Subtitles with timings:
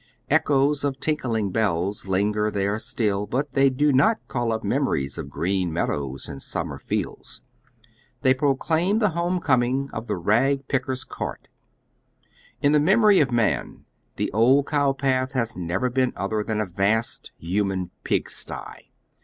[0.31, 5.29] Echoes of tinkling bells linger there still, biit tliey do not call up memories of
[5.29, 7.43] green meadows and KTimmer fields;
[8.23, 11.49] they pi'oelaiin the home coming of the rag picker's cart.
[12.63, 13.85] In the memory of man
[14.15, 18.85] the old cow path has never been other than a vast hnman pig sty.